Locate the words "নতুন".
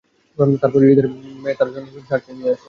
1.87-2.03